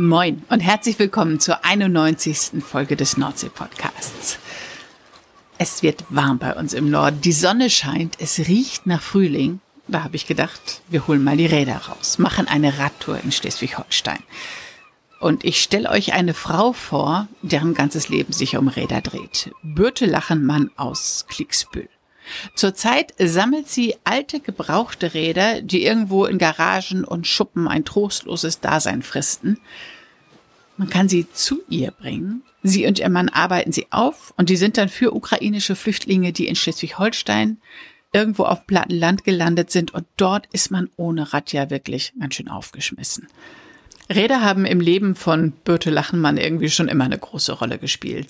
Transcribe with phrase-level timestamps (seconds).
[0.00, 2.64] Moin und herzlich willkommen zur 91.
[2.64, 4.38] Folge des Nordsee-Podcasts.
[5.58, 9.60] Es wird warm bei uns im Norden, die Sonne scheint, es riecht nach Frühling.
[9.88, 14.20] Da habe ich gedacht, wir holen mal die Räder raus, machen eine Radtour in Schleswig-Holstein.
[15.20, 19.50] Und ich stelle euch eine Frau vor, deren ganzes Leben sich um Räder dreht.
[19.62, 21.90] Birte Lachenmann aus Klicksbühl.
[22.54, 29.02] Zurzeit sammelt sie alte, gebrauchte Räder, die irgendwo in Garagen und Schuppen ein trostloses Dasein
[29.02, 29.58] fristen.
[30.76, 32.42] Man kann sie zu ihr bringen.
[32.62, 36.46] Sie und ihr Mann arbeiten sie auf und die sind dann für ukrainische Flüchtlinge, die
[36.46, 37.58] in Schleswig-Holstein
[38.12, 42.34] irgendwo auf platten Land gelandet sind und dort ist man ohne Rad ja wirklich ganz
[42.34, 43.28] schön aufgeschmissen.
[44.12, 48.28] Räder haben im Leben von Birte Lachenmann irgendwie schon immer eine große Rolle gespielt.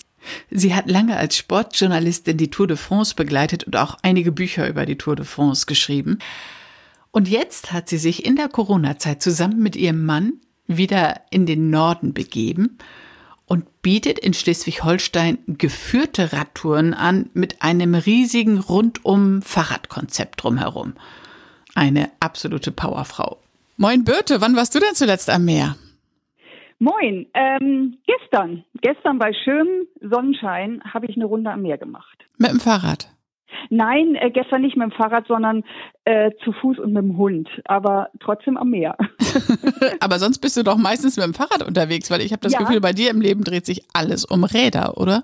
[0.49, 4.85] Sie hat lange als Sportjournalistin die Tour de France begleitet und auch einige Bücher über
[4.85, 6.19] die Tour de France geschrieben.
[7.11, 10.33] Und jetzt hat sie sich in der Corona-Zeit zusammen mit ihrem Mann
[10.67, 12.77] wieder in den Norden begeben
[13.45, 20.93] und bietet in Schleswig-Holstein geführte Radtouren an mit einem riesigen rundum Fahrradkonzept drumherum.
[21.75, 23.41] Eine absolute Powerfrau.
[23.75, 25.75] Moin Birte, wann warst du denn zuletzt am Meer?
[26.81, 32.17] Moin, ähm, gestern, gestern bei schönem Sonnenschein habe ich eine Runde am Meer gemacht.
[32.39, 33.07] Mit dem Fahrrad?
[33.69, 35.63] Nein, äh, gestern nicht mit dem Fahrrad, sondern
[36.05, 38.97] äh, zu Fuß und mit dem Hund, aber trotzdem am Meer.
[39.99, 42.57] aber sonst bist du doch meistens mit dem Fahrrad unterwegs, weil ich habe das ja.
[42.57, 45.23] Gefühl, bei dir im Leben dreht sich alles um Räder, oder?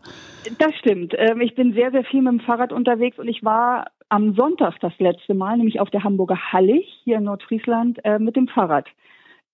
[0.60, 1.16] Das stimmt.
[1.18, 4.80] Ähm, ich bin sehr, sehr viel mit dem Fahrrad unterwegs und ich war am Sonntag
[4.82, 8.86] das letzte Mal, nämlich auf der Hamburger Hallig hier in Nordfriesland äh, mit dem Fahrrad.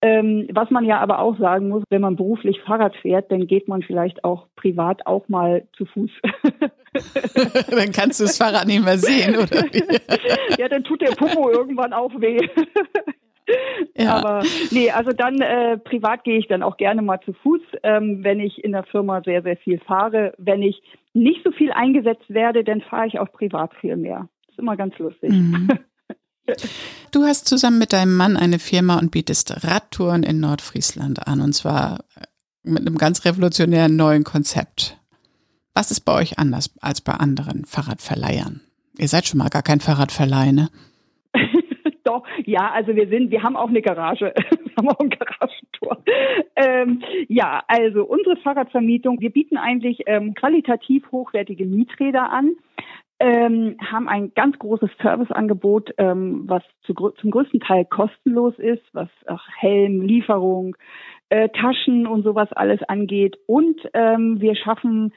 [0.02, 3.68] Ähm, was man ja aber auch sagen muss, wenn man beruflich Fahrrad fährt, dann geht
[3.68, 6.10] man vielleicht auch privat auch mal zu Fuß.
[7.70, 9.64] dann kannst du das Fahrrad nicht mehr sehen, oder?
[10.58, 12.38] ja, dann tut der Popo irgendwann auch weh.
[13.94, 14.16] Ja.
[14.16, 18.24] Aber nee, also dann äh, privat gehe ich dann auch gerne mal zu Fuß, ähm,
[18.24, 20.32] wenn ich in der Firma sehr, sehr viel fahre.
[20.38, 20.82] Wenn ich
[21.12, 24.28] nicht so viel eingesetzt werde, dann fahre ich auch privat viel mehr.
[24.46, 25.30] Das ist immer ganz lustig.
[25.30, 25.68] Mhm.
[27.10, 31.54] Du hast zusammen mit deinem Mann eine Firma und bietest Radtouren in Nordfriesland an und
[31.54, 32.04] zwar
[32.62, 34.98] mit einem ganz revolutionären neuen Konzept.
[35.74, 38.60] Was ist bei euch anders als bei anderen Fahrradverleihern?
[38.98, 40.68] Ihr seid schon mal gar kein Fahrradverleih, ne?
[42.04, 44.32] Doch, ja, also wir sind, wir haben auch eine Garage,
[44.64, 46.04] wir haben auch ein Garagentor.
[46.56, 52.54] Ähm, ja, also unsere Fahrradvermietung, wir bieten eigentlich ähm, qualitativ hochwertige Mieträder an
[53.20, 59.08] ähm, haben ein ganz großes Serviceangebot, ähm, was zu, zum größten Teil kostenlos ist, was
[59.26, 60.76] auch Helm, Lieferung,
[61.28, 63.36] äh, Taschen und sowas alles angeht.
[63.46, 65.12] Und ähm, wir schaffen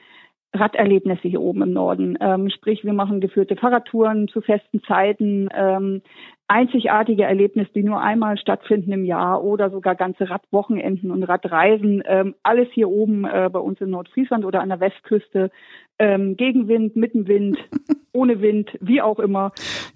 [0.54, 2.16] Raderlebnisse hier oben im Norden.
[2.20, 6.02] Ähm, sprich, wir machen geführte Fahrradtouren zu festen Zeiten, ähm,
[6.48, 12.02] einzigartige Erlebnisse, die nur einmal stattfinden im Jahr oder sogar ganze Radwochenenden und Radreisen.
[12.06, 15.50] Ähm, alles hier oben äh, bei uns in Nordfriesland oder an der Westküste.
[15.98, 17.58] Ähm, Gegenwind, Mittenwind,
[18.12, 19.52] ohne Wind, wie auch immer.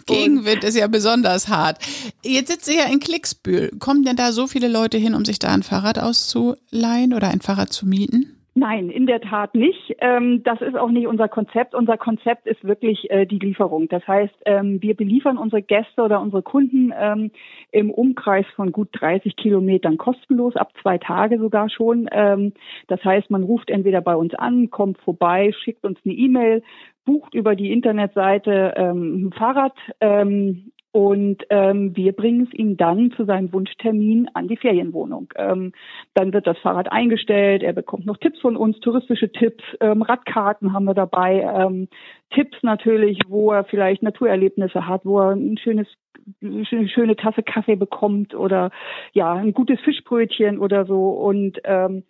[0.07, 1.79] Gegenwind ist ja besonders hart.
[2.23, 3.71] Jetzt sitzt ihr ja in Klicksbühl.
[3.79, 7.41] Kommen denn da so viele Leute hin, um sich da ein Fahrrad auszuleihen oder ein
[7.41, 8.42] Fahrrad zu mieten?
[8.55, 9.97] Nein, in der Tat nicht.
[10.01, 11.75] Ähm, das ist auch nicht unser Konzept.
[11.75, 13.89] Unser Konzept ist wirklich äh, die Lieferung.
[13.89, 17.31] Das heißt, ähm, wir beliefern unsere Gäste oder unsere Kunden ähm,
[17.71, 22.09] im Umkreis von gut 30 Kilometern kostenlos, ab zwei Tage sogar schon.
[22.89, 26.63] Das heißt, man ruft entweder bei uns an, kommt vorbei, schickt uns eine E-Mail,
[27.07, 29.73] bucht über die Internetseite ein Fahrrad
[30.93, 35.33] und ähm, wir bringen es ihm dann zu seinem Wunschtermin an die Ferienwohnung.
[35.37, 35.73] Ähm,
[36.15, 40.75] dann wird das Fahrrad eingestellt, er bekommt noch Tipps von uns, touristische Tipps, ähm, Radkarten
[40.75, 41.89] haben wir dabei, ähm,
[42.31, 45.89] Tipps natürlich, wo er vielleicht Naturerlebnisse hat, wo er ein schönes
[46.43, 48.71] eine schöne Tasse Kaffee bekommt oder
[49.13, 52.05] ja ein gutes Fischbrötchen oder so und ähm,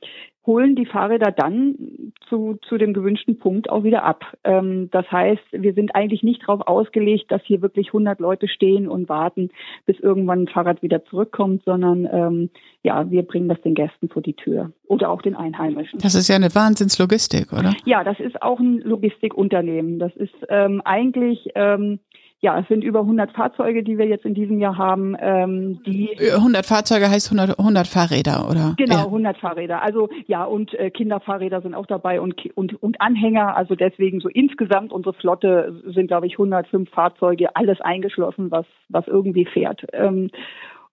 [0.47, 4.25] holen die Fahrräder dann zu, zu dem gewünschten Punkt auch wieder ab.
[4.43, 8.89] Ähm, das heißt, wir sind eigentlich nicht darauf ausgelegt, dass hier wirklich 100 Leute stehen
[8.89, 9.51] und warten,
[9.87, 12.51] bis irgendwann ein Fahrrad wieder zurückkommt, sondern ähm,
[12.83, 16.01] ja, wir bringen das den Gästen vor die Tür oder auch den Einheimischen.
[16.01, 17.75] Das ist ja eine Wahnsinnslogistik, oder?
[17.85, 20.01] Ja, das ist auch ein Logistikunternehmen.
[20.01, 22.01] Das ist ähm, eigentlich ähm,
[22.43, 25.17] ja, es sind über 100 Fahrzeuge, die wir jetzt in diesem Jahr haben.
[25.21, 28.75] Ähm, die 100 Fahrzeuge heißt 100, 100 Fahrräder, oder?
[28.77, 29.05] Genau, ja.
[29.05, 29.81] 100 Fahrräder.
[29.81, 33.57] Also ja, und äh, Kinderfahrräder sind auch dabei und, und, und Anhänger.
[33.57, 39.07] Also deswegen so insgesamt unsere Flotte sind, glaube ich, 105 Fahrzeuge, alles eingeschlossen, was, was
[39.07, 39.87] irgendwie fährt.
[39.93, 40.31] Ähm,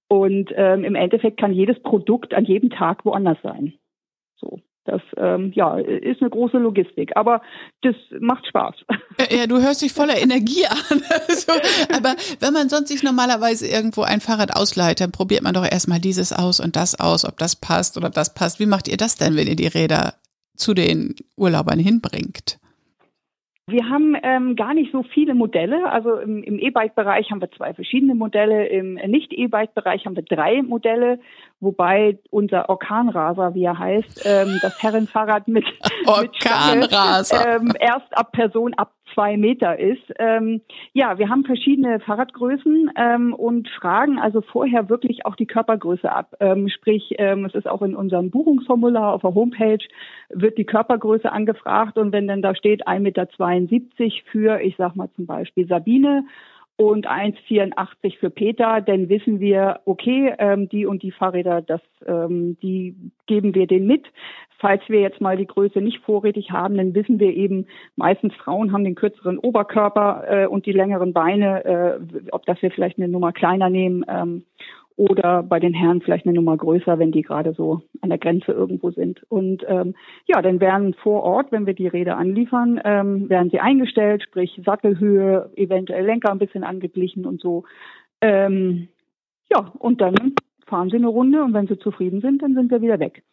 [0.07, 3.73] und ähm, im Endeffekt kann jedes Produkt an jedem Tag woanders sein.
[4.35, 4.59] So.
[4.89, 7.44] Das ähm, ja, ist eine große Logistik, aber
[7.83, 8.75] das macht Spaß.
[9.30, 10.77] Ja, du hörst dich voller Energie an.
[11.27, 11.51] so,
[11.95, 16.00] aber wenn man sonst sich normalerweise irgendwo ein Fahrrad ausleiht, dann probiert man doch erstmal
[16.00, 18.59] dieses aus und das aus, ob das passt oder das passt.
[18.59, 20.15] Wie macht ihr das denn, wenn ihr die Räder
[20.56, 22.59] zu den Urlaubern hinbringt?
[23.69, 25.92] Wir haben ähm, gar nicht so viele Modelle.
[25.92, 28.68] Also im, im E-Bike-Bereich haben wir zwei verschiedene Modelle.
[28.68, 31.19] Im Nicht-E-Bike-Bereich haben wir drei Modelle,
[31.60, 35.66] wobei unser Orkanraser, wie er heißt, ähm, das Herrenfahrrad mit,
[36.21, 36.88] mit Stange,
[37.31, 40.01] ähm, erst ab Person ab zwei Meter ist.
[40.17, 40.61] Ähm,
[40.94, 46.35] ja, wir haben verschiedene Fahrradgrößen ähm, und fragen also vorher wirklich auch die Körpergröße ab.
[46.39, 49.85] Ähm, sprich, ähm, es ist auch in unserem Buchungsformular auf der Homepage,
[50.29, 53.27] wird die Körpergröße angefragt und wenn dann da steht 1,72 Meter
[54.31, 56.25] für, ich sag mal zum Beispiel Sabine,
[56.79, 62.57] und 1,84 für Peter, dann wissen wir, okay, ähm, die und die Fahrräder, das, ähm,
[62.61, 62.95] die
[63.27, 64.05] geben wir denen mit.
[64.59, 67.67] Falls wir jetzt mal die Größe nicht vorrätig haben, dann wissen wir eben,
[67.97, 71.99] meistens Frauen haben den kürzeren Oberkörper äh, und die längeren Beine, äh,
[72.31, 74.05] ob das wir vielleicht eine Nummer kleiner nehmen.
[74.07, 74.45] Ähm,
[74.99, 78.51] oder bei den Herren vielleicht eine Nummer größer, wenn die gerade so an der Grenze
[78.51, 79.23] irgendwo sind.
[79.29, 79.95] Und ähm,
[80.27, 84.59] ja, dann werden vor Ort, wenn wir die Räder anliefern, ähm, werden sie eingestellt, sprich
[84.65, 87.63] Sattelhöhe, eventuell Lenker ein bisschen angeglichen und so.
[88.19, 88.89] Ähm,
[89.49, 90.35] ja, und dann
[90.67, 93.23] fahren sie eine Runde und wenn sie zufrieden sind, dann sind wir wieder weg.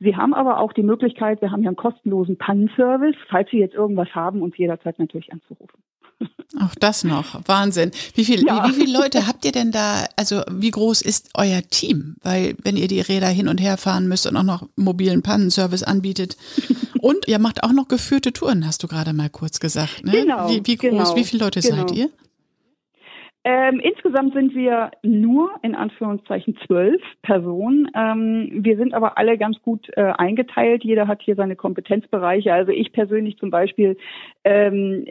[0.00, 3.74] Sie haben aber auch die Möglichkeit, wir haben ja einen kostenlosen Pannenservice, falls Sie jetzt
[3.74, 5.82] irgendwas haben, uns jederzeit natürlich anzurufen.
[6.60, 7.40] Auch das noch.
[7.46, 7.90] Wahnsinn.
[8.14, 8.64] Wie, viel, ja.
[8.64, 10.04] wie, wie viele Leute habt ihr denn da?
[10.16, 12.16] Also wie groß ist euer Team?
[12.22, 15.82] Weil wenn ihr die Räder hin und her fahren müsst und auch noch mobilen Pannenservice
[15.82, 16.36] anbietet.
[17.00, 20.04] und ihr macht auch noch geführte Touren, hast du gerade mal kurz gesagt.
[20.04, 20.12] Ne?
[20.12, 20.48] Genau.
[20.48, 21.76] Wie, wie groß, genau, wie viele Leute genau.
[21.76, 22.10] seid ihr?
[23.46, 27.90] Ähm, insgesamt sind wir nur in Anführungszeichen zwölf Personen.
[27.94, 30.82] Ähm, wir sind aber alle ganz gut äh, eingeteilt.
[30.82, 32.54] Jeder hat hier seine Kompetenzbereiche.
[32.54, 33.98] Also ich persönlich zum Beispiel,
[34.44, 35.06] ähm,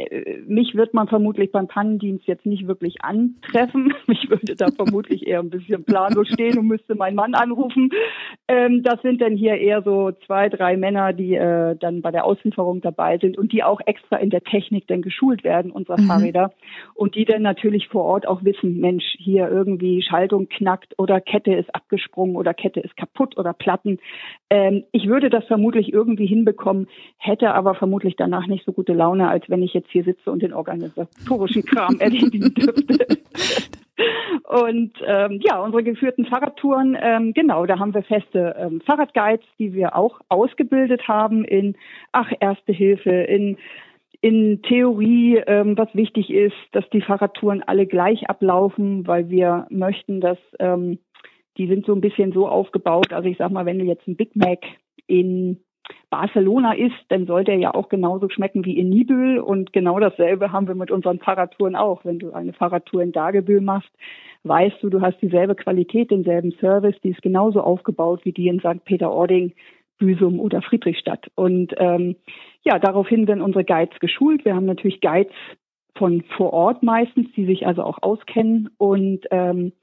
[0.46, 3.94] mich wird man vermutlich beim Pannendienst jetzt nicht wirklich antreffen.
[4.14, 7.90] Ich würde da vermutlich eher ein bisschen planlos stehen und müsste meinen Mann anrufen.
[8.48, 12.26] Ähm, das sind dann hier eher so zwei, drei Männer, die äh, dann bei der
[12.26, 16.08] Auslieferung dabei sind und die auch extra in der Technik dann geschult werden, unserer mhm.
[16.08, 16.54] Fahrräder.
[16.94, 21.54] Und die dann natürlich vor Ort auch wissen, Mensch, hier irgendwie Schaltung knackt oder Kette
[21.54, 24.00] ist abgesprungen oder Kette ist kaputt oder Platten.
[24.50, 26.88] Ähm, ich würde das vermutlich irgendwie hinbekommen,
[27.18, 30.42] hätte aber vermutlich danach nicht so gute Laune, als wenn ich jetzt hier sitze und
[30.42, 33.08] den organisatorischen Kram erledigen dürfte.
[34.44, 39.74] Und ähm, ja, unsere geführten Fahrradtouren, ähm, genau, da haben wir feste ähm, Fahrradguides, die
[39.74, 41.76] wir auch ausgebildet haben in,
[42.12, 43.58] ach, Erste Hilfe, in
[44.24, 50.22] in Theorie, ähm, was wichtig ist, dass die Fahrradtouren alle gleich ablaufen, weil wir möchten,
[50.22, 51.00] dass ähm,
[51.58, 53.12] die sind so ein bisschen so aufgebaut.
[53.12, 54.60] Also ich sag mal, wenn du jetzt ein Big Mac
[55.08, 55.60] in
[56.10, 60.52] Barcelona isst, dann sollte er ja auch genauso schmecken wie in Nibül und genau dasselbe
[60.52, 62.06] haben wir mit unseren Fahrradtouren auch.
[62.06, 63.92] Wenn du eine Fahrradtour in Dagebüll machst,
[64.44, 68.60] weißt du, du hast dieselbe Qualität, denselben Service, die ist genauso aufgebaut wie die in
[68.60, 68.86] St.
[68.86, 69.54] Peter-Ording,
[69.98, 71.32] Büsum oder Friedrichstadt.
[71.36, 72.16] Und ähm,
[72.64, 74.46] ja, daraufhin werden unsere Guides geschult.
[74.46, 75.34] Wir haben natürlich Guides
[75.96, 79.74] von vor Ort meistens, die sich also auch auskennen und ähm,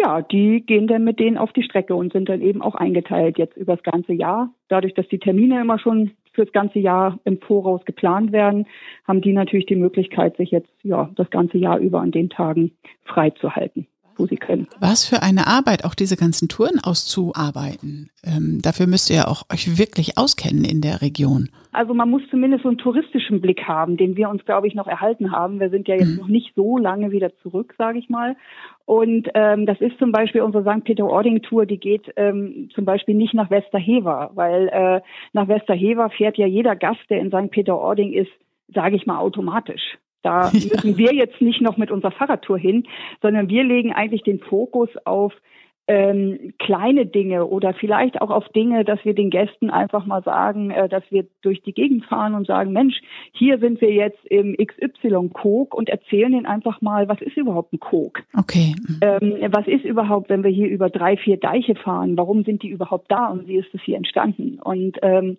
[0.00, 3.38] ja, die gehen dann mit denen auf die Strecke und sind dann eben auch eingeteilt
[3.38, 4.50] jetzt über das ganze Jahr.
[4.68, 8.66] Dadurch, dass die Termine immer schon fürs ganze Jahr im Voraus geplant werden,
[9.06, 12.72] haben die natürlich die Möglichkeit, sich jetzt ja das ganze Jahr über an den Tagen
[13.04, 13.86] freizuhalten
[14.20, 14.68] wo sie können.
[14.78, 18.10] Was für eine Arbeit, auch diese ganzen Touren auszuarbeiten.
[18.22, 21.48] Ähm, dafür müsst ihr ja auch euch wirklich auskennen in der Region.
[21.72, 24.86] Also man muss zumindest so einen touristischen Blick haben, den wir uns, glaube ich, noch
[24.86, 25.58] erhalten haben.
[25.58, 26.16] Wir sind ja jetzt mhm.
[26.16, 28.36] noch nicht so lange wieder zurück, sage ich mal.
[28.84, 30.84] Und ähm, das ist zum Beispiel unsere St.
[30.84, 35.00] Peter-Ording-Tour, die geht ähm, zum Beispiel nicht nach Westerhever, weil äh,
[35.32, 37.50] nach Westerhever fährt ja jeder Gast, der in St.
[37.50, 38.32] Peter-Ording ist,
[38.74, 39.98] sage ich mal, automatisch.
[40.22, 42.84] Da müssen wir jetzt nicht noch mit unserer Fahrradtour hin,
[43.22, 45.32] sondern wir legen eigentlich den Fokus auf
[45.90, 50.70] ähm, kleine Dinge oder vielleicht auch auf Dinge, dass wir den Gästen einfach mal sagen,
[50.70, 53.00] äh, dass wir durch die Gegend fahren und sagen, Mensch,
[53.32, 57.72] hier sind wir jetzt im XY Kog und erzählen ihnen einfach mal, was ist überhaupt
[57.72, 58.22] ein Kog?
[58.38, 58.76] Okay.
[59.00, 62.16] Ähm, was ist überhaupt, wenn wir hier über drei, vier Deiche fahren?
[62.16, 64.60] Warum sind die überhaupt da und wie ist es hier entstanden?
[64.62, 65.38] Und ähm,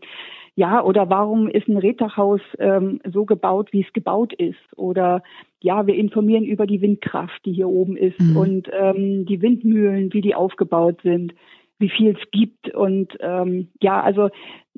[0.61, 4.59] ja, oder warum ist ein Reddachhaus ähm, so gebaut, wie es gebaut ist?
[4.77, 5.23] Oder
[5.59, 8.37] ja, wir informieren über die Windkraft, die hier oben ist mhm.
[8.37, 11.33] und ähm, die Windmühlen, wie die aufgebaut sind,
[11.79, 12.75] wie viel es gibt.
[12.75, 14.29] Und ähm, ja, also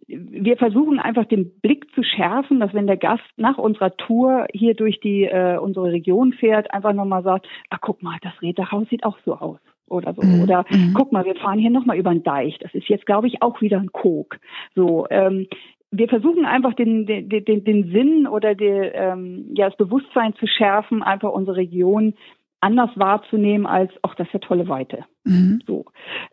[0.08, 4.76] wir versuchen einfach den Blick zu schärfen, dass wenn der Gast nach unserer Tour hier
[4.76, 9.04] durch die äh, unsere Region fährt, einfach nochmal sagt, ah, guck mal, das Reddachhaus sieht
[9.04, 9.60] auch so aus
[9.94, 10.22] oder so.
[10.22, 10.44] Mhm.
[10.44, 10.94] Oder mhm.
[10.94, 12.58] guck mal, wir fahren hier nochmal über den Deich.
[12.60, 14.38] Das ist jetzt, glaube ich, auch wieder ein Kog.
[14.76, 15.48] So, ähm,
[15.96, 20.48] wir versuchen einfach den, den, den, den Sinn oder die, ähm, ja, das Bewusstsein zu
[20.48, 22.16] schärfen, einfach unsere Region
[22.62, 25.06] anders wahrzunehmen als, ach, das ist ja tolle Weite.
[25.24, 25.62] Mhm.
[25.68, 25.86] So.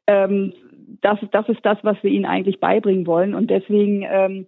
[0.06, 0.54] Ähm,
[1.02, 3.34] das, das ist das, was wir ihnen eigentlich beibringen wollen.
[3.34, 4.46] Und deswegen ähm,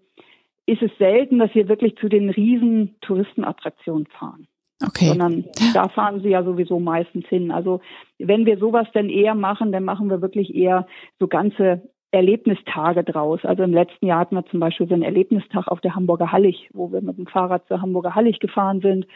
[0.65, 4.47] ist es selten, dass wir wirklich zu den riesen Touristenattraktionen fahren.
[4.83, 5.09] Okay.
[5.09, 7.51] Sondern da fahren sie ja sowieso meistens hin.
[7.51, 7.81] Also
[8.19, 10.87] wenn wir sowas denn eher machen, dann machen wir wirklich eher
[11.19, 13.41] so ganze Erlebnistage draus.
[13.43, 16.71] Also im letzten Jahr hatten wir zum Beispiel so einen Erlebnistag auf der Hamburger Hallig,
[16.73, 19.07] wo wir mit dem Fahrrad zur Hamburger Hallig gefahren sind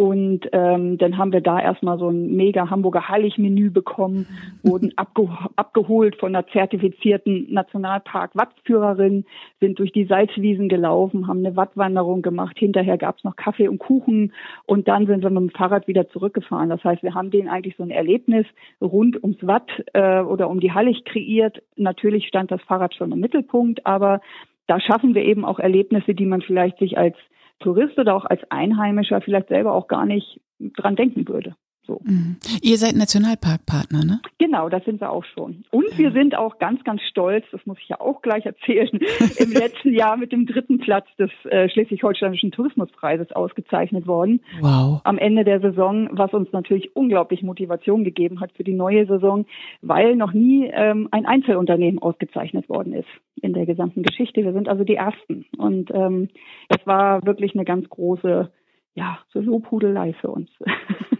[0.00, 4.26] und ähm, dann haben wir da erstmal so ein mega Hamburger Heiligmenü bekommen,
[4.62, 9.26] wurden abge abgeholt von einer zertifizierten Nationalpark Wattführerin,
[9.60, 12.58] sind durch die Salzwiesen gelaufen, haben eine Wattwanderung gemacht.
[12.58, 14.32] Hinterher gab es noch Kaffee und Kuchen
[14.64, 16.70] und dann sind wir mit dem Fahrrad wieder zurückgefahren.
[16.70, 18.46] Das heißt, wir haben denen eigentlich so ein Erlebnis
[18.80, 21.62] rund ums Watt äh, oder um die Hallig kreiert.
[21.76, 24.22] Natürlich stand das Fahrrad schon im Mittelpunkt, aber
[24.66, 27.16] da schaffen wir eben auch Erlebnisse, die man vielleicht sich als
[27.60, 31.54] Tourist oder auch als Einheimischer vielleicht selber auch gar nicht dran denken würde.
[31.90, 32.00] So.
[32.04, 32.36] Mhm.
[32.62, 34.20] Ihr seid Nationalparkpartner, ne?
[34.38, 35.64] Genau, das sind wir auch schon.
[35.72, 35.98] Und ja.
[35.98, 38.90] wir sind auch ganz, ganz stolz, das muss ich ja auch gleich erzählen,
[39.38, 44.40] im letzten Jahr mit dem dritten Platz des äh, Schleswig-Holsteinischen Tourismuspreises ausgezeichnet worden.
[44.60, 45.00] Wow.
[45.02, 49.46] Am Ende der Saison, was uns natürlich unglaublich Motivation gegeben hat für die neue Saison,
[49.82, 53.08] weil noch nie ähm, ein Einzelunternehmen ausgezeichnet worden ist
[53.42, 54.44] in der gesamten Geschichte.
[54.44, 55.46] Wir sind also die Ersten.
[55.58, 56.28] Und ähm,
[56.68, 58.48] es war wirklich eine ganz große
[58.94, 60.50] ja, so Lobhudelei für uns.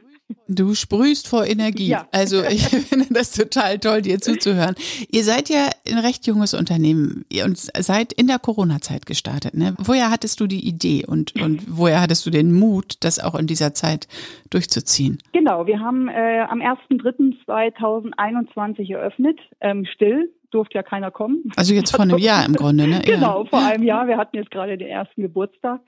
[0.52, 1.86] Du sprühst vor Energie.
[1.86, 2.08] Ja.
[2.10, 4.74] Also ich finde das total toll, dir zuzuhören.
[5.10, 9.54] Ihr seid ja ein recht junges Unternehmen und seid in der Corona-Zeit gestartet.
[9.54, 9.76] Ne?
[9.78, 13.46] Woher hattest du die Idee und, und woher hattest du den Mut, das auch in
[13.46, 14.08] dieser Zeit
[14.50, 15.18] durchzuziehen?
[15.32, 21.52] Genau, wir haben äh, am 1.3.2021 eröffnet, ähm, still, durfte ja keiner kommen.
[21.56, 23.02] Also jetzt vor einem Jahr im Grunde, ne?
[23.04, 24.08] genau, vor einem Jahr.
[24.08, 25.80] Wir hatten jetzt gerade den ersten Geburtstag.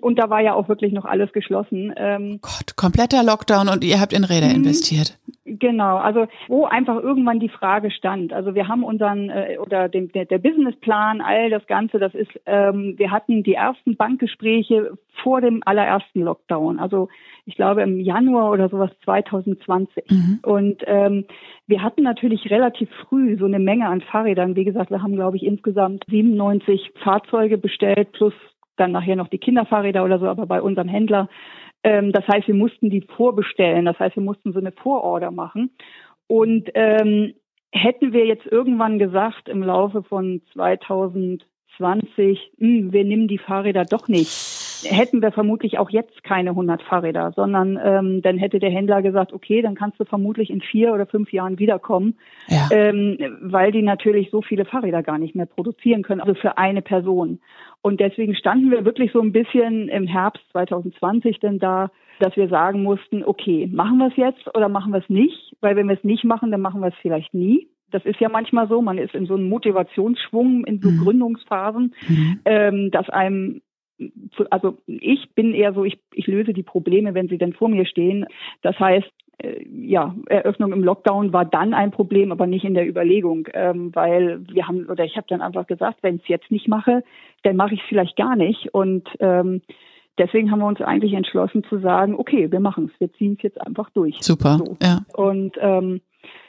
[0.00, 1.94] Und da war ja auch wirklich noch alles geschlossen.
[1.96, 4.56] Ähm, Gott, kompletter Lockdown und ihr habt in Räder mhm.
[4.56, 5.18] investiert.
[5.46, 8.32] Genau, also wo einfach irgendwann die Frage stand.
[8.32, 12.30] Also wir haben unseren äh, oder den, der, der Businessplan, all das Ganze, das ist,
[12.46, 16.78] ähm, wir hatten die ersten Bankgespräche vor dem allerersten Lockdown.
[16.78, 17.08] Also
[17.46, 20.10] ich glaube im Januar oder sowas 2020.
[20.10, 20.38] Mhm.
[20.42, 21.26] Und ähm,
[21.66, 24.56] wir hatten natürlich relativ früh so eine Menge an Fahrrädern.
[24.56, 28.34] Wie gesagt, wir haben glaube ich insgesamt 97 Fahrzeuge bestellt plus
[28.76, 31.28] dann nachher noch die Kinderfahrräder oder so, aber bei unserem Händler.
[31.82, 33.84] Ähm, das heißt, wir mussten die vorbestellen.
[33.84, 35.70] Das heißt, wir mussten so eine Vororder machen.
[36.26, 37.34] Und ähm,
[37.72, 41.42] hätten wir jetzt irgendwann gesagt im Laufe von 2020,
[41.78, 44.30] mh, hm, wir nehmen die Fahrräder doch nicht,
[44.84, 49.32] hätten wir vermutlich auch jetzt keine 100 Fahrräder, sondern ähm, dann hätte der Händler gesagt,
[49.32, 52.68] okay, dann kannst du vermutlich in vier oder fünf Jahren wiederkommen, ja.
[52.70, 56.82] ähm, weil die natürlich so viele Fahrräder gar nicht mehr produzieren können, also für eine
[56.82, 57.40] Person.
[57.82, 62.48] Und deswegen standen wir wirklich so ein bisschen im Herbst 2020 denn da, dass wir
[62.48, 65.54] sagen mussten, okay, machen wir es jetzt oder machen wir es nicht?
[65.60, 67.68] Weil wenn wir es nicht machen, dann machen wir es vielleicht nie.
[67.90, 70.98] Das ist ja manchmal so, man ist in so einem Motivationsschwung, in so mhm.
[71.04, 72.40] Gründungsphasen, mhm.
[72.44, 73.60] ähm, dass einem
[74.50, 77.86] also ich bin eher so, ich, ich löse die Probleme, wenn sie denn vor mir
[77.86, 78.26] stehen.
[78.62, 82.88] Das heißt, äh, ja, Eröffnung im Lockdown war dann ein Problem, aber nicht in der
[82.88, 86.50] Überlegung, ähm, weil wir haben oder ich habe dann einfach gesagt, wenn ich es jetzt
[86.50, 87.02] nicht mache,
[87.42, 89.62] dann mache ich es vielleicht gar nicht und ähm,
[90.18, 93.42] deswegen haben wir uns eigentlich entschlossen zu sagen, okay, wir machen es, wir ziehen es
[93.42, 94.16] jetzt einfach durch.
[94.20, 94.58] Super.
[94.58, 94.76] So.
[94.82, 95.00] Ja.
[95.14, 96.00] Und ähm,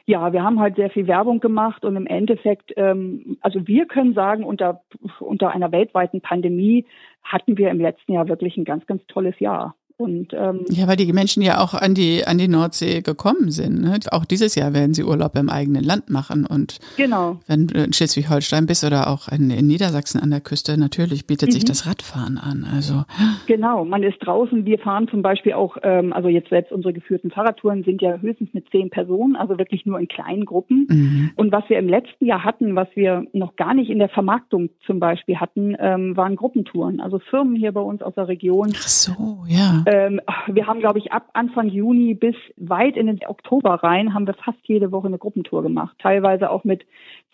[0.05, 4.13] ja, wir haben halt sehr viel Werbung gemacht und im Endeffekt, ähm, also wir können
[4.13, 4.82] sagen, unter,
[5.20, 6.86] unter einer weltweiten Pandemie
[7.24, 9.75] hatten wir im letzten Jahr wirklich ein ganz, ganz tolles Jahr.
[9.97, 13.81] Und, ähm, ja, weil die Menschen ja auch an die, an die Nordsee gekommen sind.
[13.81, 13.97] Ne?
[14.11, 16.45] Auch dieses Jahr werden sie Urlaub im eigenen Land machen.
[16.45, 17.39] Und genau.
[17.47, 21.49] wenn du in Schleswig-Holstein bist oder auch in, in, Niedersachsen an der Küste, natürlich bietet
[21.49, 21.53] mhm.
[21.53, 22.67] sich das Radfahren an.
[22.69, 23.05] Also
[23.47, 24.65] Genau, man ist draußen.
[24.65, 28.53] Wir fahren zum Beispiel auch, ähm, also jetzt selbst unsere geführten Fahrradtouren sind ja höchstens
[28.53, 30.87] mit zehn Personen, also wirklich nur in kleinen Gruppen.
[30.89, 31.31] Mhm.
[31.37, 34.71] Und was wir im letzten Jahr hatten, was wir noch gar nicht in der Vermarktung
[34.85, 36.99] zum Beispiel hatten, ähm, waren Gruppentouren.
[36.99, 38.73] Also Firmen hier bei uns aus der Region.
[38.75, 43.19] Ach so, ja Ähm, wir haben, glaube ich, ab Anfang Juni bis weit in den
[43.27, 45.95] Oktober rein, haben wir fast jede Woche eine Gruppentour gemacht.
[45.99, 46.85] Teilweise auch mit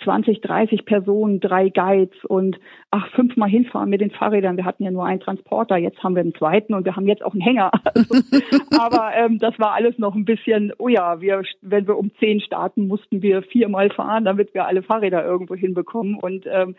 [0.03, 4.57] 20, 30 Personen, drei Guides und ach, fünfmal hinfahren mit den Fahrrädern.
[4.57, 7.23] Wir hatten ja nur einen Transporter, jetzt haben wir einen zweiten und wir haben jetzt
[7.23, 7.71] auch einen Hänger.
[8.01, 8.15] Also,
[8.79, 12.39] aber ähm, das war alles noch ein bisschen, oh ja, wir, wenn wir um zehn
[12.39, 16.15] starten, mussten wir viermal fahren, damit wir alle Fahrräder irgendwo hinbekommen.
[16.15, 16.75] Und ähm,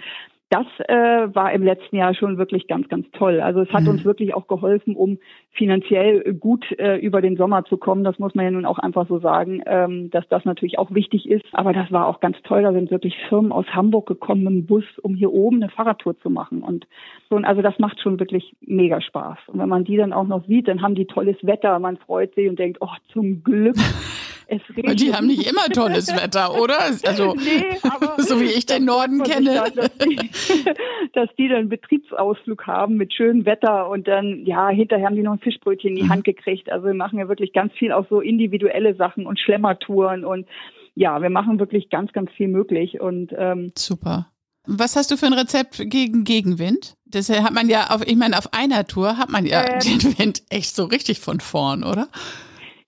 [0.53, 3.41] das äh, war im letzten Jahr schon wirklich ganz, ganz toll.
[3.41, 3.89] Also es hat mhm.
[3.89, 5.19] uns wirklich auch geholfen, um
[5.53, 8.05] finanziell gut äh, über den Sommer zu kommen.
[8.05, 11.27] Das muss man ja nun auch einfach so sagen, ähm, dass das natürlich auch wichtig
[11.27, 11.47] ist.
[11.53, 12.63] Aber das war auch ganz toll.
[12.63, 16.19] Da sind wirklich Firmen aus Hamburg gekommen mit dem Bus, um hier oben eine Fahrradtour
[16.21, 16.63] zu machen.
[16.63, 16.87] Und
[17.31, 19.39] so, also das macht schon wirklich mega Spaß.
[19.47, 21.79] Und wenn man die dann auch noch sieht, dann haben die tolles Wetter.
[21.79, 23.77] Man freut sich und denkt, oh, zum Glück.
[24.95, 26.79] Die haben nicht immer tolles Wetter, oder?
[26.81, 27.79] Also, nee,
[28.19, 29.55] so wie ich den Norden kenne.
[29.55, 30.17] Dann, dass, die,
[31.13, 35.23] dass die dann einen Betriebsausflug haben mit schönem Wetter und dann, ja, hinterher haben die
[35.23, 36.11] noch ein Fischbrötchen in die mhm.
[36.11, 36.71] Hand gekriegt.
[36.71, 40.47] Also wir machen ja wirklich ganz viel auch so individuelle Sachen und Schlemmertouren und
[40.95, 44.27] ja, wir machen wirklich ganz, ganz viel möglich und ähm, super.
[44.67, 46.97] Was hast du für ein Rezept gegen Gegenwind?
[47.05, 50.19] Das hat man ja auf, ich meine, auf einer Tour hat man ja ähm, den
[50.19, 52.09] Wind echt so richtig von vorn, oder?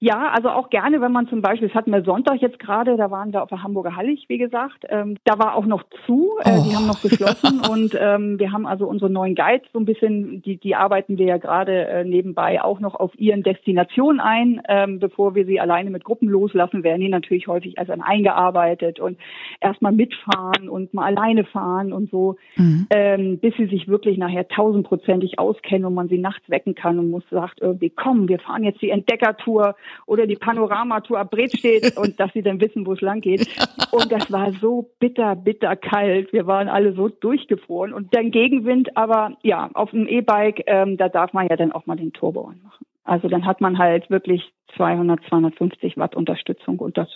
[0.04, 3.10] Ja, also auch gerne, wenn man zum Beispiel, das hatten wir Sonntag jetzt gerade, da
[3.10, 6.58] waren wir auf der Hamburger Hallig, wie gesagt, ähm, da war auch noch zu, äh,
[6.58, 6.62] oh.
[6.62, 10.42] die haben noch geschlossen und ähm, wir haben also unsere neuen Guides so ein bisschen,
[10.42, 14.98] die, die arbeiten wir ja gerade äh, nebenbei auch noch auf ihren Destinationen ein, ähm,
[14.98, 19.16] bevor wir sie alleine mit Gruppen loslassen, werden die natürlich häufig als eingearbeitet und
[19.62, 22.88] erstmal mitfahren und mal alleine fahren und so, mhm.
[22.90, 27.10] ähm, bis sie sich wirklich nachher tausendprozentig auskennen und man sie nachts wecken kann und
[27.10, 32.20] muss sagt irgendwie, komm, wir fahren jetzt die Entdeckertour oder die Panoramatour ab steht und
[32.20, 33.48] dass sie dann wissen, wo es lang geht.
[33.90, 36.32] Und das war so bitter, bitter kalt.
[36.32, 41.08] Wir waren alle so durchgefroren und dann Gegenwind, aber ja, auf dem E-Bike, ähm, da
[41.08, 42.86] darf man ja dann auch mal den Turbo anmachen.
[43.04, 47.08] Also dann hat man halt wirklich 200, 250 Watt Unterstützung und das,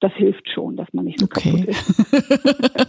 [0.00, 1.50] das hilft schon, dass man nicht so okay.
[1.50, 2.88] kaputt ist.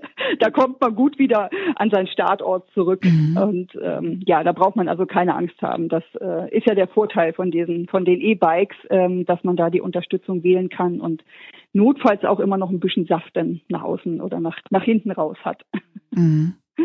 [0.38, 3.04] da kommt man gut wieder an seinen Startort zurück.
[3.04, 3.36] Mhm.
[3.36, 5.88] Und ähm, ja, da braucht man also keine Angst haben.
[5.88, 9.70] Das äh, ist ja der Vorteil von diesen, von den E-Bikes, ähm, dass man da
[9.70, 11.24] die Unterstützung wählen kann und
[11.72, 15.36] notfalls auch immer noch ein bisschen Saft dann nach außen oder nach, nach hinten raus
[15.44, 15.62] hat.
[16.10, 16.54] Mhm.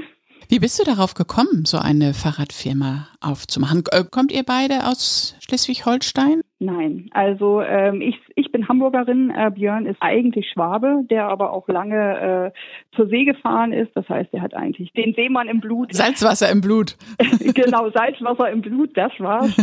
[0.49, 3.83] Wie bist du darauf gekommen, so eine Fahrradfirma aufzumachen?
[3.91, 6.41] Äh, kommt ihr beide aus Schleswig-Holstein?
[6.61, 11.69] Nein, also ähm, ich, ich bin Hamburgerin, äh, Björn ist eigentlich Schwabe, der aber auch
[11.69, 13.91] lange äh, zur See gefahren ist.
[13.95, 15.93] Das heißt, er hat eigentlich den Seemann im Blut.
[15.93, 16.97] Salzwasser im Blut.
[17.39, 19.55] genau, Salzwasser im Blut, das war's.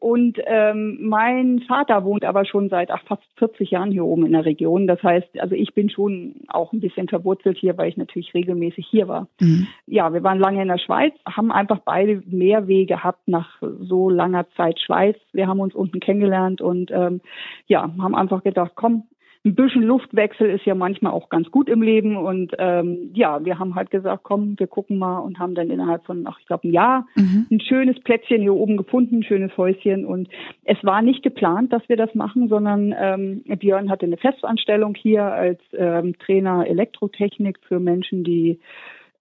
[0.00, 4.32] Und ähm, mein Vater wohnt aber schon seit ach, fast 40 Jahren hier oben in
[4.32, 4.88] der Region.
[4.88, 8.88] Das heißt, also ich bin schon auch ein bisschen verwurzelt hier, weil ich natürlich regelmäßig
[8.90, 9.28] hier war.
[9.40, 9.68] Mhm.
[9.86, 14.10] Ja, wir waren lange in der Schweiz, haben einfach beide mehr Wege gehabt nach so
[14.10, 15.16] langer Zeit Schweiz.
[15.32, 17.20] Wir haben uns unten kennengelernt kennengelernt und ähm,
[17.66, 19.04] ja, haben einfach gedacht, komm,
[19.42, 23.58] ein bisschen Luftwechsel ist ja manchmal auch ganz gut im Leben und ähm, ja, wir
[23.58, 26.68] haben halt gesagt, komm, wir gucken mal und haben dann innerhalb von, ach, ich glaube,
[26.68, 27.46] ein Jahr mhm.
[27.50, 30.28] ein schönes Plätzchen hier oben gefunden, ein schönes Häuschen und
[30.64, 35.24] es war nicht geplant, dass wir das machen, sondern ähm, Björn hatte eine Festanstellung hier
[35.24, 38.60] als ähm, Trainer Elektrotechnik für Menschen, die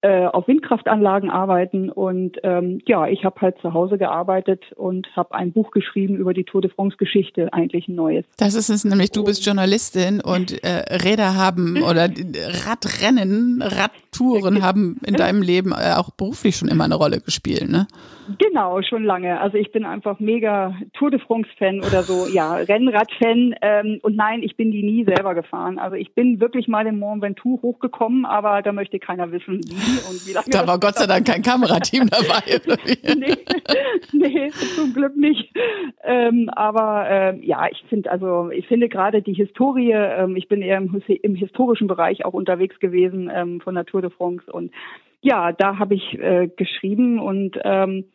[0.01, 1.89] äh, auf Windkraftanlagen arbeiten.
[1.89, 6.33] Und ähm, ja, ich habe halt zu Hause gearbeitet und habe ein Buch geschrieben über
[6.33, 8.25] die Tour de France-Geschichte, eigentlich ein neues.
[8.38, 12.09] Das ist es nämlich, du bist Journalistin und äh, Räder haben oder
[12.65, 17.88] Radrennen, Radtouren haben in deinem Leben äh, auch beruflich schon immer eine Rolle gespielt, ne?
[18.38, 19.39] Genau, schon lange.
[19.41, 23.55] Also ich bin einfach mega Tour de France-Fan oder so, ja, Rennrad-Fan.
[23.62, 25.79] Ähm, und nein, ich bin die nie selber gefahren.
[25.79, 29.88] Also ich bin wirklich mal den Mont Ventoux hochgekommen, aber da möchte keiner wissen, wie
[30.10, 30.47] und wie lange.
[30.49, 32.60] Da war Gott sei Dank kein Kamerateam dabei.
[33.15, 33.38] nee,
[34.12, 35.52] nee, zum Glück nicht.
[36.04, 40.62] Ähm, aber ähm, ja, ich finde also, ich finde gerade die Historie, ähm, ich bin
[40.62, 44.71] eher im, im, historischen Bereich auch unterwegs gewesen ähm, von der Tour de France und
[45.21, 48.06] ja, da habe ich äh, geschrieben und ähm,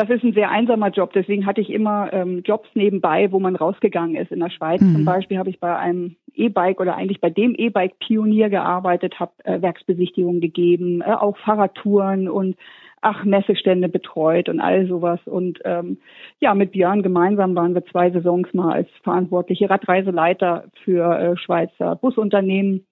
[0.00, 1.12] das ist ein sehr einsamer Job.
[1.12, 4.32] Deswegen hatte ich immer ähm, Jobs nebenbei, wo man rausgegangen ist.
[4.32, 4.94] In der Schweiz mhm.
[4.94, 9.60] zum Beispiel habe ich bei einem E-Bike oder eigentlich bei dem E-Bike-Pionier gearbeitet, habe äh,
[9.60, 12.56] Werksbesichtigungen gegeben, äh, auch Fahrradtouren und
[13.02, 15.20] ach Messestände betreut und all sowas.
[15.26, 15.98] Und ähm,
[16.40, 21.96] ja, mit Björn gemeinsam waren wir zwei Saisons mal als verantwortliche Radreiseleiter für äh, Schweizer
[21.96, 22.86] Busunternehmen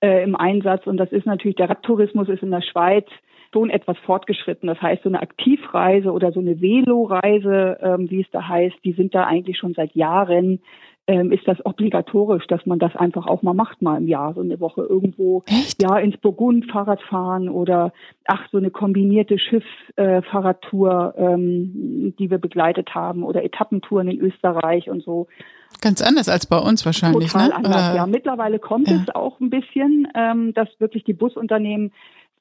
[0.00, 0.86] äh, im Einsatz.
[0.86, 3.06] Und das ist natürlich, der Radtourismus ist in der Schweiz
[3.54, 4.66] schon etwas fortgeschritten.
[4.66, 8.92] Das heißt, so eine Aktivreise oder so eine Velo-Reise, ähm, wie es da heißt, die
[8.92, 10.60] sind da eigentlich schon seit Jahren
[11.06, 14.40] ähm, ist das obligatorisch, dass man das einfach auch mal macht, mal im Jahr, so
[14.40, 15.82] eine Woche irgendwo, Echt?
[15.82, 17.92] ja, ins Burgund Fahrrad fahren oder
[18.26, 24.88] ach, so eine kombinierte Schiffsfahrradtour, äh, ähm, die wir begleitet haben oder Etappentouren in Österreich
[24.88, 25.26] und so.
[25.82, 27.32] Ganz anders als bei uns wahrscheinlich.
[27.32, 27.56] Total ne?
[27.56, 27.96] anders, Oder?
[27.96, 28.06] ja.
[28.06, 28.96] Mittlerweile kommt ja.
[28.96, 31.92] es auch ein bisschen, ähm, dass wirklich die Busunternehmen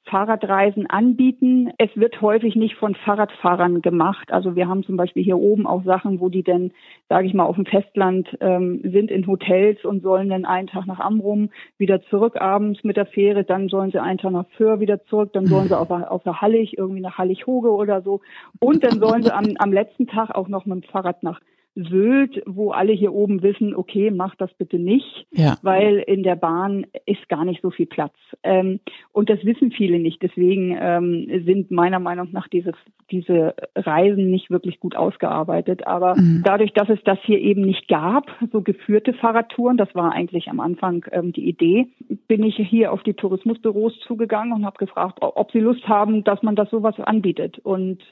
[0.06, 1.72] Fahrradreisen anbieten.
[1.78, 4.32] Es wird häufig nicht von Fahrradfahrern gemacht.
[4.32, 6.72] Also wir haben zum Beispiel hier oben auch Sachen, wo die dann,
[7.08, 10.88] sage ich mal, auf dem Festland ähm, sind in Hotels und sollen dann einen Tag
[10.88, 14.80] nach Amrum wieder zurück abends mit der Fähre, dann sollen sie einen Tag nach Föhr
[14.82, 18.20] wieder zurück, dann sollen sie auf, auf der Hallig, irgendwie nach Hallig-Hoge oder so.
[18.60, 21.40] Und dann sollen sie am, am letzten Tag auch noch mit dem Fahrrad nach
[21.76, 25.58] Sylt, wo alle hier oben wissen, okay, mach das bitte nicht, ja.
[25.64, 28.14] weil in der Bahn ist gar nicht so viel Platz.
[28.44, 28.80] Ähm,
[29.12, 30.22] und das wissen viele nicht.
[30.22, 32.74] Deswegen ähm, sind meiner Meinung nach diese,
[33.10, 35.88] diese Reisen nicht wirklich gut ausgearbeitet.
[35.88, 36.44] Aber mhm.
[36.46, 40.60] dadurch, dass es das hier eben nicht gab, so geführte Fahrradtouren, das war eigentlich am
[40.60, 41.88] Anfang ähm, die Idee,
[42.28, 46.44] bin ich hier auf die Tourismusbüros zugegangen und habe gefragt, ob sie Lust haben, dass
[46.44, 47.58] man das sowas anbietet.
[47.58, 48.04] Und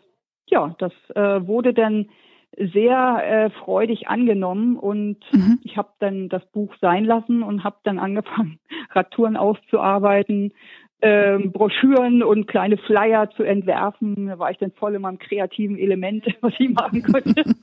[0.47, 2.07] ja, das äh, wurde dann
[2.57, 5.59] sehr äh, freudig angenommen und mhm.
[5.63, 8.59] ich habe dann das Buch sein lassen und habe dann angefangen,
[8.91, 10.53] Radtouren auszuarbeiten,
[11.01, 14.27] ähm, Broschüren und kleine Flyer zu entwerfen.
[14.27, 17.43] Da war ich dann voll in meinem kreativen Element, was ich machen konnte.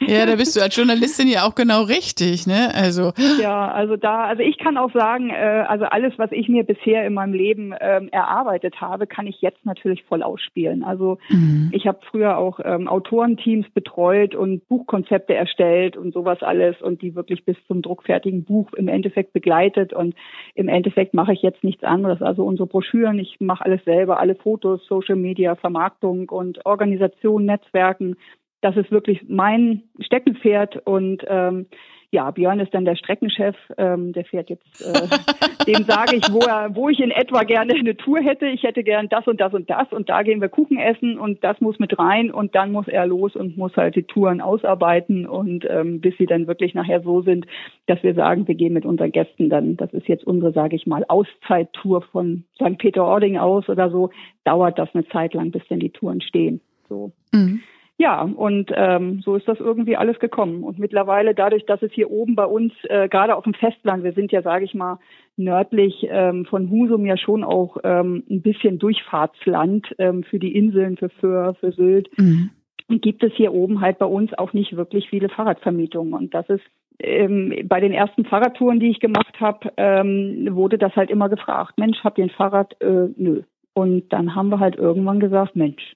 [0.00, 2.74] Ja, da bist du als Journalistin ja auch genau richtig, ne?
[2.74, 6.64] Also ja, also da, also ich kann auch sagen, äh, also alles, was ich mir
[6.64, 10.84] bisher in meinem Leben ähm, erarbeitet habe, kann ich jetzt natürlich voll ausspielen.
[10.84, 11.70] Also mhm.
[11.72, 17.14] ich habe früher auch ähm, Autorenteams betreut und Buchkonzepte erstellt und sowas alles und die
[17.14, 20.14] wirklich bis zum druckfertigen Buch im Endeffekt begleitet und
[20.54, 22.22] im Endeffekt mache ich jetzt nichts anderes.
[22.22, 28.16] Also unsere Broschüren, ich mache alles selber, alle Fotos, Social Media, Vermarktung und Organisation, Netzwerken
[28.60, 31.66] das ist wirklich mein Steckenpferd und ähm,
[32.10, 36.38] ja, Björn ist dann der Streckenchef, ähm, der fährt jetzt, äh, dem sage ich, wo
[36.38, 38.46] er, wo ich in etwa gerne eine Tour hätte.
[38.46, 41.44] Ich hätte gern das und das und das und da gehen wir Kuchen essen und
[41.44, 45.26] das muss mit rein und dann muss er los und muss halt die Touren ausarbeiten
[45.26, 47.46] und ähm, bis sie dann wirklich nachher so sind,
[47.86, 50.86] dass wir sagen, wir gehen mit unseren Gästen dann, das ist jetzt unsere, sage ich
[50.86, 52.78] mal, Auszeittour von St.
[52.78, 54.10] Peter-Ording aus oder so,
[54.44, 56.62] dauert das eine Zeit lang, bis dann die Touren stehen.
[56.88, 57.12] So.
[57.34, 57.60] Mhm.
[58.00, 60.62] Ja, und ähm, so ist das irgendwie alles gekommen.
[60.62, 64.12] Und mittlerweile, dadurch, dass es hier oben bei uns, äh, gerade auf dem Festland, wir
[64.12, 65.00] sind ja, sage ich mal,
[65.36, 70.96] nördlich ähm, von Husum ja schon auch ähm, ein bisschen Durchfahrtsland ähm, für die Inseln,
[70.96, 72.08] für Föhr, für Sylt.
[72.16, 72.50] Mhm.
[72.88, 76.14] gibt es hier oben halt bei uns auch nicht wirklich viele Fahrradvermietungen.
[76.14, 76.64] Und das ist
[77.00, 81.78] ähm, bei den ersten Fahrradtouren, die ich gemacht habe, ähm, wurde das halt immer gefragt,
[81.78, 82.80] Mensch, habt ihr ein Fahrrad?
[82.80, 83.42] Äh, nö.
[83.74, 85.94] Und dann haben wir halt irgendwann gesagt, Mensch,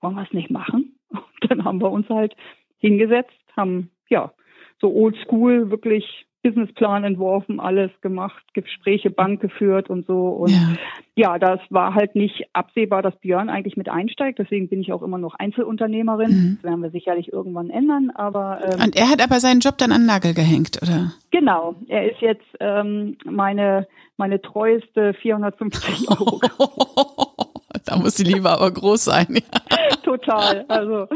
[0.00, 0.96] wollen wir es nicht machen?
[1.10, 2.34] Und dann haben wir uns halt
[2.78, 4.32] hingesetzt, haben ja
[4.80, 10.28] so oldschool wirklich Businessplan entworfen, alles gemacht, Gespräche Bank geführt und so.
[10.28, 10.74] Und ja.
[11.14, 11.38] ja.
[11.38, 14.38] das war halt nicht absehbar, dass Björn eigentlich mit einsteigt.
[14.38, 16.30] Deswegen bin ich auch immer noch Einzelunternehmerin.
[16.30, 16.54] Mhm.
[16.56, 18.10] Das werden wir sicherlich irgendwann ändern.
[18.14, 21.12] Aber ähm, und er hat aber seinen Job dann an Nagel gehängt, oder?
[21.30, 21.74] Genau.
[21.88, 26.40] Er ist jetzt ähm, meine meine treueste 450 Euro.
[27.84, 29.26] da muss die Liebe aber groß sein.
[29.30, 29.76] Ja.
[30.10, 30.64] Total.
[30.68, 31.06] Also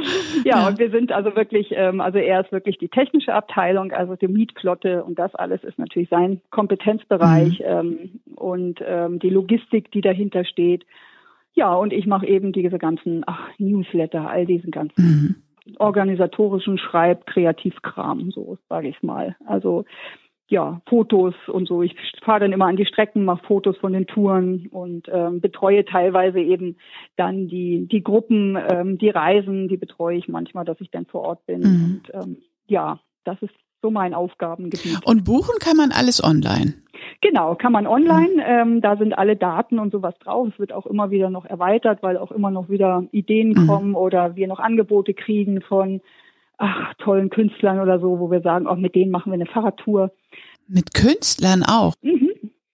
[0.45, 4.15] ja, und wir sind also wirklich, ähm, also er ist wirklich die technische Abteilung, also
[4.15, 7.65] die Mietflotte und das alles ist natürlich sein Kompetenzbereich mhm.
[7.67, 10.85] ähm, und ähm, die Logistik, die dahinter steht.
[11.55, 15.05] Ja, und ich mache eben diese ganzen ach, Newsletter, all diesen ganzen
[15.67, 15.75] mhm.
[15.79, 19.37] organisatorischen Schreib, Kreativkram, so sage ich mal.
[19.47, 19.85] Also
[20.55, 21.83] ja, Fotos und so.
[21.83, 25.85] Ich fahre dann immer an die Strecken, mache Fotos von den Touren und ähm, betreue
[25.85, 26.77] teilweise eben
[27.17, 31.23] dann die, die Gruppen, ähm, die Reisen, die betreue ich manchmal, dass ich dann vor
[31.23, 31.61] Ort bin.
[31.61, 31.67] Mhm.
[31.85, 32.37] Und ähm,
[32.69, 35.05] ja, das ist so mein Aufgabengebiet.
[35.05, 36.75] Und buchen kann man alles online?
[37.21, 38.35] Genau, kann man online.
[38.35, 38.43] Mhm.
[38.47, 40.49] Ähm, da sind alle Daten und sowas drauf.
[40.53, 43.67] Es wird auch immer wieder noch erweitert, weil auch immer noch wieder Ideen mhm.
[43.67, 46.01] kommen oder wir noch Angebote kriegen von
[46.59, 50.11] ach, tollen Künstlern oder so, wo wir sagen, auch mit denen machen wir eine Fahrradtour.
[50.69, 51.95] Mit Künstlern auch?
[52.03, 52.31] Mhm.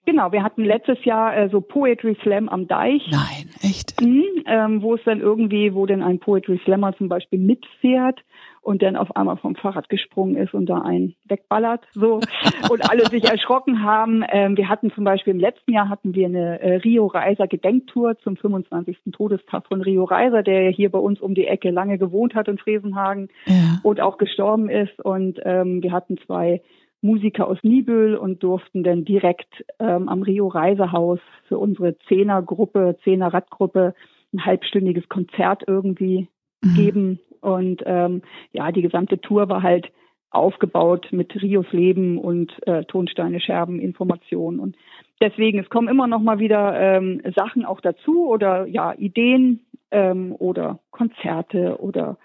[0.06, 3.02] Genau, wir hatten letztes Jahr äh, so Poetry Slam am Deich.
[3.10, 4.00] Nein, echt?
[4.00, 8.20] Mhm, ähm, wo es dann irgendwie, wo dann ein Poetry Slammer zum Beispiel mitfährt
[8.62, 12.20] und dann auf einmal vom Fahrrad gesprungen ist und da einen wegballert, so
[12.70, 14.22] und alle sich erschrocken haben.
[14.28, 18.18] Ähm, wir hatten zum Beispiel im letzten Jahr hatten wir eine äh, Rio Reiser Gedenktour
[18.18, 18.98] zum 25.
[19.12, 22.48] Todestag von Rio Reiser, der ja hier bei uns um die Ecke lange gewohnt hat
[22.48, 23.80] in Fresenhagen ja.
[23.82, 25.00] und auch gestorben ist.
[25.02, 26.62] Und ähm, wir hatten zwei
[27.02, 33.32] Musiker aus Nibel und durften dann direkt ähm, am Rio Reisehaus für unsere Zehnergruppe, Zehner
[33.32, 33.94] Radgruppe
[34.34, 36.28] ein halbstündiges Konzert irgendwie
[36.62, 36.74] mhm.
[36.74, 38.22] geben und ähm,
[38.52, 39.90] ja, die gesamte Tour war halt
[40.30, 44.76] aufgebaut mit Rios Leben und äh, Tonsteine Scherben Informationen und
[45.20, 50.34] deswegen es kommen immer noch mal wieder ähm, Sachen auch dazu oder ja Ideen ähm,
[50.38, 52.16] oder Konzerte oder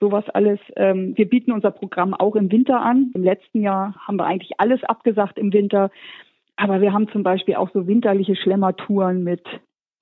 [0.00, 0.60] sowas alles.
[0.76, 3.10] Ähm, wir bieten unser Programm auch im Winter an.
[3.14, 5.90] Im letzten Jahr haben wir eigentlich alles abgesagt im Winter.
[6.56, 9.42] Aber wir haben zum Beispiel auch so winterliche Schlemmertouren mit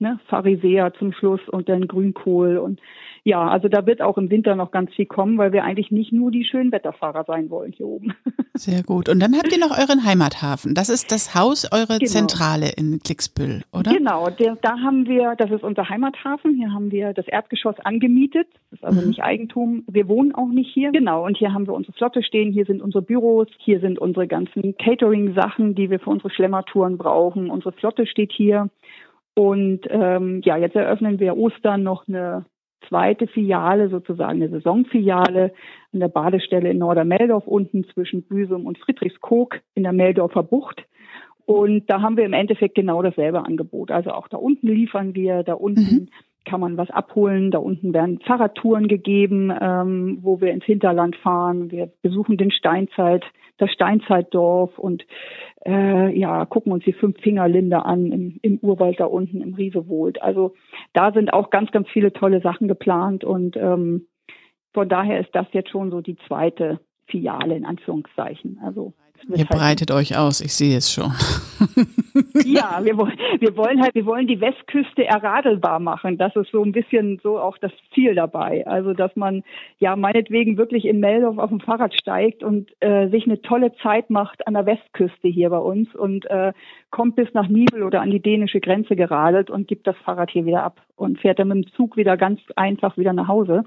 [0.03, 2.81] ne, Pharisäer zum Schluss und dann Grünkohl und
[3.25, 6.13] ja, also da wird auch im Winter noch ganz viel kommen, weil wir eigentlich nicht
[6.13, 8.15] nur die schönen Wetterfahrer sein wollen hier oben.
[8.55, 9.09] Sehr gut.
[9.09, 10.75] Und dann habt ihr noch euren Heimathafen.
[10.75, 12.11] Das ist das Haus, eure genau.
[12.11, 13.93] Zentrale in Klicksbüll, oder?
[13.93, 16.57] Genau, der, da haben wir, das ist unser Heimathafen.
[16.57, 18.49] Hier haben wir das Erdgeschoss angemietet.
[18.71, 19.09] Das ist also mhm.
[19.09, 19.85] nicht Eigentum.
[19.87, 20.91] Wir wohnen auch nicht hier.
[20.91, 22.53] Genau, und hier haben wir unsere Flotte stehen.
[22.53, 23.47] Hier sind unsere Büros.
[23.59, 27.51] Hier sind unsere ganzen Catering-Sachen, die wir für unsere Schlemmertouren brauchen.
[27.51, 28.69] Unsere Flotte steht hier.
[29.35, 32.45] Und ähm, ja, jetzt eröffnen wir Ostern noch eine
[32.89, 35.53] zweite Filiale, sozusagen eine Saisonfiliale
[35.93, 40.85] an der Badestelle in Nordermeldorf unten zwischen Büsum und Friedrichskoog in der Meldorfer Bucht.
[41.45, 43.91] Und da haben wir im Endeffekt genau dasselbe Angebot.
[43.91, 46.09] Also auch da unten liefern wir, da unten mhm
[46.45, 47.51] kann man was abholen.
[47.51, 51.71] Da unten werden Fahrradtouren gegeben, ähm, wo wir ins Hinterland fahren.
[51.71, 53.25] Wir besuchen den Steinzeit,
[53.59, 55.05] das Steinzeitdorf und
[55.67, 60.23] äh, ja, gucken uns die Fünf-Fingerlinde an im, im Urwald da unten, im Riesewold.
[60.23, 60.55] Also
[60.93, 64.07] da sind auch ganz, ganz viele tolle Sachen geplant und ähm,
[64.73, 68.59] von daher ist das jetzt schon so die zweite Filiale in Anführungszeichen.
[68.65, 68.95] Also
[69.29, 71.13] Ihr halt breitet euch aus, ich sehe es schon.
[72.45, 76.19] ja, wir wollen, wir wollen halt, wir wollen die Westküste erradelbar machen.
[76.19, 78.67] Das ist so ein bisschen so auch das Ziel dabei.
[78.67, 79.43] Also, dass man
[79.79, 84.11] ja meinetwegen wirklich in Meldorf auf dem Fahrrad steigt und äh, sich eine tolle Zeit
[84.11, 86.53] macht an der Westküste hier bei uns und äh,
[86.91, 90.47] kommt bis nach Nibel oder an die dänische Grenze geradelt und gibt das Fahrrad hier
[90.47, 93.65] wieder ab und fährt dann mit dem Zug wieder ganz einfach wieder nach Hause.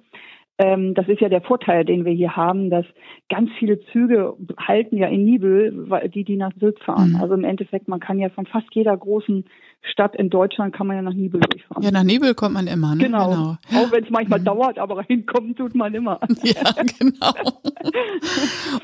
[0.58, 2.86] Ähm, das ist ja der Vorteil, den wir hier haben, dass
[3.30, 7.12] ganz viele Züge halten ja in Nibel, die die nach Sylt fahren.
[7.12, 7.16] Mhm.
[7.18, 9.46] Also im Endeffekt, man kann ja von fast jeder großen
[9.92, 11.84] Stadt in Deutschland kann man ja nach Nibel durchfahren.
[11.84, 13.04] Ja, nach Nibel kommt man immer, ne?
[13.04, 13.30] Genau.
[13.30, 13.58] genau.
[13.84, 14.46] Auch wenn es manchmal mhm.
[14.46, 16.20] dauert, aber hinkommen tut man immer.
[16.44, 17.34] Ja, genau.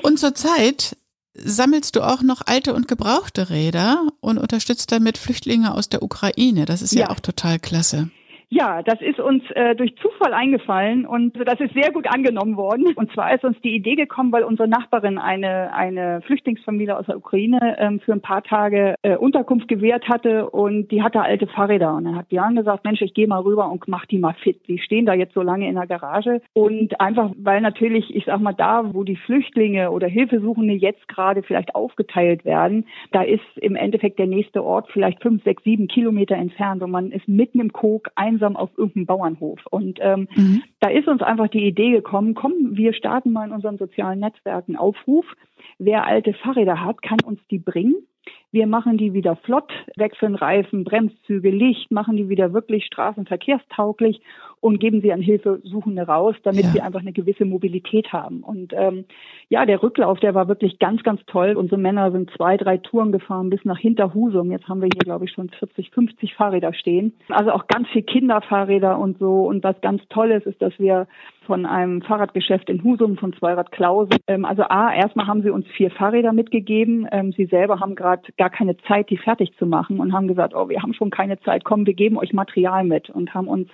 [0.02, 0.96] und zurzeit
[1.34, 6.64] sammelst du auch noch alte und gebrauchte Räder und unterstützt damit Flüchtlinge aus der Ukraine.
[6.64, 8.10] Das ist ja, ja auch total klasse.
[8.54, 12.92] Ja, das ist uns äh, durch Zufall eingefallen und das ist sehr gut angenommen worden.
[12.96, 17.16] Und zwar ist uns die Idee gekommen, weil unsere Nachbarin eine, eine Flüchtlingsfamilie aus der
[17.16, 21.94] Ukraine ähm, für ein paar Tage äh, Unterkunft gewährt hatte und die hatte alte Fahrräder.
[21.94, 24.60] Und dann hat Björn gesagt, Mensch, ich gehe mal rüber und mach die mal fit.
[24.68, 26.42] Die stehen da jetzt so lange in der Garage.
[26.52, 31.42] Und einfach, weil natürlich, ich sag mal, da, wo die Flüchtlinge oder Hilfesuchende jetzt gerade
[31.42, 36.36] vielleicht aufgeteilt werden, da ist im Endeffekt der nächste Ort vielleicht fünf, sechs, sieben Kilometer
[36.36, 39.60] entfernt und man ist mitten im Kog einsam einsam auf irgendeinem Bauernhof.
[39.70, 40.62] Und ähm, mhm.
[40.80, 44.76] da ist uns einfach die Idee gekommen, komm, wir starten mal in unseren sozialen Netzwerken
[44.76, 45.24] Aufruf.
[45.78, 47.94] Wer alte Fahrräder hat, kann uns die bringen.
[48.52, 54.20] Wir machen die wieder flott, wechseln Reifen, Bremszüge, Licht, machen die wieder wirklich straßenverkehrstauglich
[54.60, 56.70] und geben sie an Hilfesuchende raus, damit ja.
[56.70, 58.42] sie einfach eine gewisse Mobilität haben.
[58.42, 59.06] Und ähm,
[59.48, 61.54] ja, der Rücklauf, der war wirklich ganz, ganz toll.
[61.56, 64.52] Unsere Männer sind zwei, drei Touren gefahren bis nach Hinterhusum.
[64.52, 67.14] Jetzt haben wir hier, glaube ich, schon 40, 50 Fahrräder stehen.
[67.30, 69.46] Also auch ganz viel Kinderfahrräder und so.
[69.46, 71.08] Und was ganz toll ist, ist, dass wir
[71.46, 75.66] von einem Fahrradgeschäft in Husum von Zweirad Klause, ähm, also A, erstmal haben sie uns
[75.76, 77.06] vier Fahrräder mitgegeben.
[77.10, 80.54] Ähm, sie selber haben gerade gar keine Zeit, die fertig zu machen und haben gesagt,
[80.54, 83.68] oh, wir haben schon keine Zeit, komm, wir geben euch Material mit und haben uns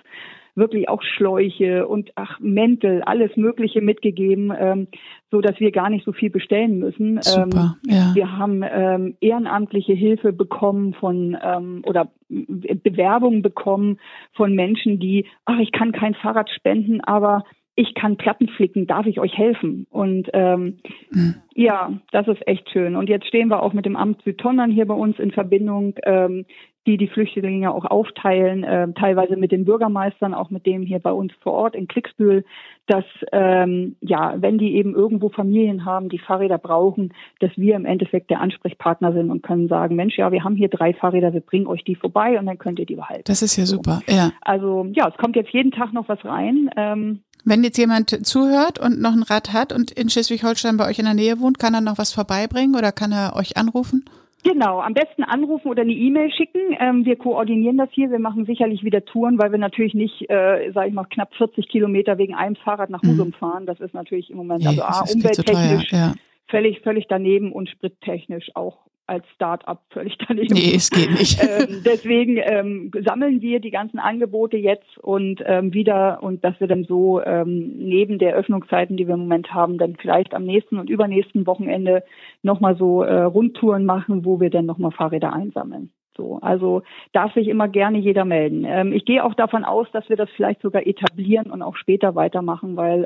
[0.55, 4.87] wirklich auch Schläuche und ach Mäntel, alles Mögliche mitgegeben, ähm,
[5.31, 7.21] so dass wir gar nicht so viel bestellen müssen.
[7.21, 8.11] Super, ähm, ja.
[8.13, 13.99] Wir haben ähm, ehrenamtliche Hilfe bekommen von ähm, oder Bewerbungen bekommen
[14.33, 17.43] von Menschen, die, ach, ich kann kein Fahrrad spenden, aber
[17.75, 19.87] ich kann Platten flicken, darf ich euch helfen?
[19.89, 20.79] Und ähm,
[21.11, 21.35] mhm.
[21.55, 22.95] ja, das ist echt schön.
[22.95, 26.45] Und jetzt stehen wir auch mit dem Amt Südtondern hier bei uns in Verbindung, ähm,
[26.87, 31.11] die die Flüchtlinge auch aufteilen, äh, teilweise mit den Bürgermeistern, auch mit dem hier bei
[31.11, 32.43] uns vor Ort in Klicksbühl,
[32.87, 37.85] dass ähm, ja, wenn die eben irgendwo Familien haben, die Fahrräder brauchen, dass wir im
[37.85, 41.41] Endeffekt der Ansprechpartner sind und können sagen, Mensch, ja, wir haben hier drei Fahrräder, wir
[41.41, 43.23] bringen euch die vorbei und dann könnt ihr die behalten.
[43.25, 44.31] Das ist ja super, ja.
[44.41, 46.69] Also ja, es kommt jetzt jeden Tag noch was rein.
[46.75, 50.99] Ähm, wenn jetzt jemand zuhört und noch ein Rad hat und in Schleswig-Holstein bei euch
[50.99, 54.05] in der Nähe wohnt, kann er noch was vorbeibringen oder kann er euch anrufen?
[54.43, 56.61] Genau, am besten anrufen oder eine E-Mail schicken.
[56.79, 58.09] Ähm, wir koordinieren das hier.
[58.09, 61.67] Wir machen sicherlich wieder Touren, weil wir natürlich nicht, äh, sage ich mal, knapp 40
[61.67, 63.33] Kilometer wegen einem Fahrrad nach Husum mhm.
[63.33, 63.65] fahren.
[63.65, 66.13] Das ist natürlich im Moment also A, umwelttechnisch ja.
[66.47, 68.77] völlig, völlig daneben und sprittechnisch auch
[69.09, 70.53] als Start-up völlig daneben.
[70.53, 71.41] Nee, es geht nicht.
[71.43, 76.67] ähm, deswegen ähm, sammeln wir die ganzen Angebote jetzt und ähm, wieder und dass wir
[76.67, 80.77] dann so ähm, neben der Öffnungszeiten, die wir im Moment haben, dann vielleicht am nächsten
[80.77, 82.03] und übernächsten Wochenende
[82.43, 85.91] nochmal so äh, Rundtouren machen, wo wir dann nochmal Fahrräder einsammeln.
[86.15, 86.81] So, also
[87.13, 88.65] darf sich immer gerne jeder melden.
[88.67, 92.13] Ähm, ich gehe auch davon aus, dass wir das vielleicht sogar etablieren und auch später
[92.13, 93.05] weitermachen, weil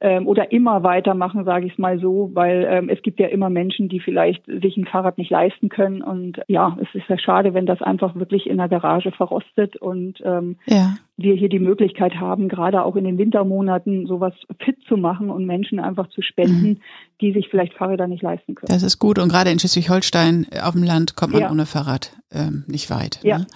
[0.00, 3.50] ähm, oder immer weitermachen, sage ich es mal so, weil ähm, es gibt ja immer
[3.50, 6.02] Menschen, die vielleicht sich ein Fahrrad nicht leisten können.
[6.02, 10.18] Und ja, es ist ja schade, wenn das einfach wirklich in der Garage verrostet und
[10.24, 10.94] ähm, ja.
[11.18, 14.32] wir hier die Möglichkeit haben, gerade auch in den Wintermonaten sowas
[14.64, 16.80] fit zu machen und Menschen einfach zu spenden, mhm.
[17.20, 18.72] die sich vielleicht Fahrräder nicht leisten können.
[18.72, 19.18] Das ist gut.
[19.18, 21.50] Und gerade in Schleswig-Holstein auf dem Land kommt man ja.
[21.50, 23.20] ohne Fahrrad ähm, nicht weit.
[23.22, 23.38] Ja.
[23.38, 23.46] Ne?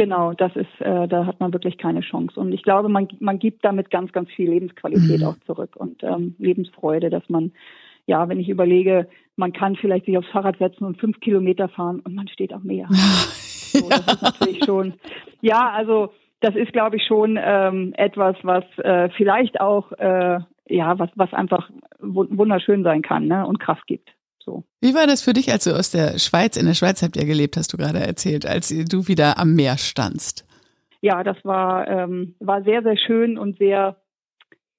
[0.00, 2.40] Genau, das ist, äh, da hat man wirklich keine Chance.
[2.40, 5.26] Und ich glaube, man, man gibt damit ganz, ganz viel Lebensqualität mhm.
[5.26, 7.52] auch zurück und ähm, Lebensfreude, dass man,
[8.06, 12.00] ja, wenn ich überlege, man kann vielleicht sich aufs Fahrrad setzen und fünf Kilometer fahren
[12.00, 12.86] und man steht am Meer.
[12.90, 14.94] so, das ist natürlich schon,
[15.42, 20.98] ja, also das ist, glaube ich, schon ähm, etwas, was äh, vielleicht auch, äh, ja,
[20.98, 24.08] was, was einfach wunderschön sein kann ne, und Kraft gibt.
[24.42, 24.64] So.
[24.80, 27.26] Wie war das für dich, als du aus der Schweiz, in der Schweiz habt ihr
[27.26, 30.46] gelebt, hast du gerade erzählt, als du wieder am Meer standst?
[31.02, 33.96] Ja, das war, ähm, war sehr, sehr schön und sehr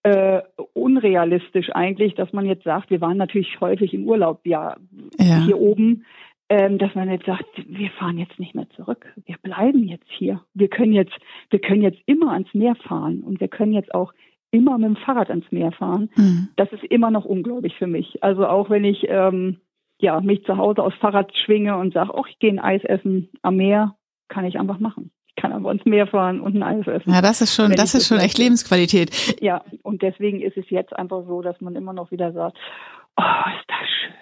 [0.03, 0.41] äh,
[0.73, 4.75] unrealistisch eigentlich, dass man jetzt sagt, wir waren natürlich häufig im Urlaub ja,
[5.19, 5.43] ja.
[5.45, 6.05] hier oben,
[6.49, 10.41] ähm, dass man jetzt sagt, wir fahren jetzt nicht mehr zurück, wir bleiben jetzt hier.
[10.53, 11.13] Wir können jetzt,
[11.49, 14.13] wir können jetzt immer ans Meer fahren und wir können jetzt auch
[14.51, 16.09] immer mit dem Fahrrad ans Meer fahren.
[16.15, 16.49] Mhm.
[16.57, 18.21] Das ist immer noch unglaublich für mich.
[18.23, 19.61] Also auch wenn ich ähm,
[19.99, 23.29] ja mich zu Hause aufs Fahrrad schwinge und sage, oh, ich gehe ein Eis essen
[23.41, 23.95] am Meer,
[24.27, 25.11] kann ich einfach machen.
[25.27, 27.11] Ich kann aber ins Meer fahren und ein Eis essen.
[27.11, 29.41] Ja, das ist schon, das ist schon echt Lebensqualität.
[29.41, 32.57] Ja, und deswegen ist es jetzt einfach so, dass man immer noch wieder sagt,
[33.17, 34.20] oh, ist das schön.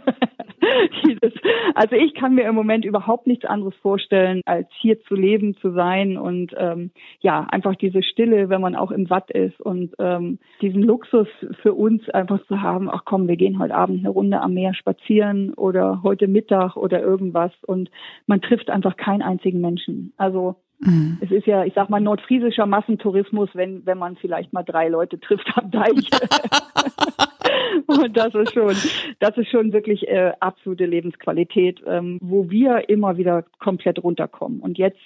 [1.74, 5.72] Also ich kann mir im Moment überhaupt nichts anderes vorstellen, als hier zu leben, zu
[5.72, 10.38] sein und ähm, ja, einfach diese Stille, wenn man auch im Watt ist und ähm,
[10.62, 11.28] diesen Luxus
[11.62, 14.74] für uns einfach zu haben, ach komm, wir gehen heute Abend eine Runde am Meer
[14.74, 17.90] spazieren oder heute Mittag oder irgendwas und
[18.26, 20.12] man trifft einfach keinen einzigen Menschen.
[20.16, 21.16] Also Mhm.
[21.22, 25.18] Es ist ja, ich sag mal, nordfriesischer Massentourismus, wenn, wenn man vielleicht mal drei Leute
[25.18, 26.10] trifft am Deich.
[27.86, 28.74] Und das ist schon,
[29.20, 34.60] das ist schon wirklich äh, absolute Lebensqualität, ähm, wo wir immer wieder komplett runterkommen.
[34.60, 35.00] Und jetzt,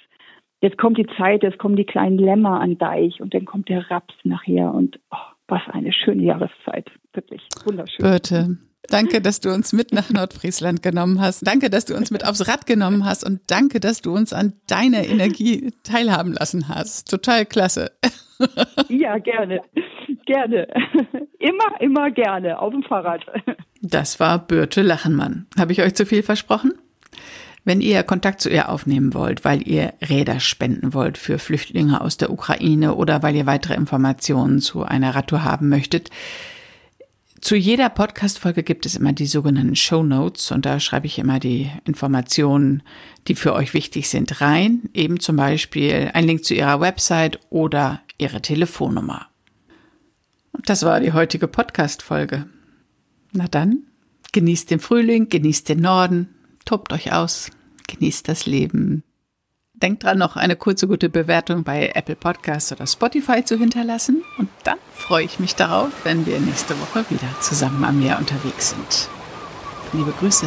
[0.61, 3.91] jetzt kommt die Zeit, jetzt kommen die kleinen Lämmer an Deich und dann kommt der
[3.91, 5.17] Raps nachher und oh,
[5.49, 6.91] was eine schöne Jahreszeit.
[7.13, 8.05] Wirklich wunderschön.
[8.05, 8.59] Birte.
[8.91, 11.47] Danke, dass du uns mit nach Nordfriesland genommen hast.
[11.47, 14.55] Danke, dass du uns mit aufs Rad genommen hast und danke, dass du uns an
[14.67, 17.09] deiner Energie teilhaben lassen hast.
[17.09, 17.93] Total klasse.
[18.89, 19.61] Ja, gerne.
[20.27, 20.67] Gerne.
[21.39, 22.59] Immer, immer gerne.
[22.59, 23.25] Auf dem Fahrrad.
[23.83, 25.47] Das war Birte Lachenmann.
[25.59, 26.73] Habe ich euch zu viel versprochen?
[27.65, 32.17] Wenn ihr Kontakt zu ihr aufnehmen wollt, weil ihr Räder spenden wollt für Flüchtlinge aus
[32.17, 36.11] der Ukraine oder weil ihr weitere Informationen zu einer Radtour haben möchtet,
[37.41, 41.41] zu jeder Podcast-Folge gibt es immer die sogenannten Show Notes und da schreibe ich immer
[41.41, 42.83] die Informationen,
[43.29, 44.91] die für euch wichtig sind, rein.
[44.93, 49.27] Eben zum Beispiel ein Link zu ihrer Website oder ihre Telefonnummer.
[50.53, 52.47] Und das war die heutige Podcast-Folge.
[53.33, 53.85] Na dann,
[54.33, 56.29] genießt den Frühling, genießt den Norden,
[56.65, 57.51] tobt euch aus,
[57.87, 59.03] genießt das Leben.
[59.83, 64.23] Denkt dran, noch eine kurze gute Bewertung bei Apple Podcasts oder Spotify zu hinterlassen.
[64.37, 68.71] Und dann freue ich mich darauf, wenn wir nächste Woche wieder zusammen am Meer unterwegs
[68.71, 69.09] sind.
[69.93, 70.47] Liebe Grüße.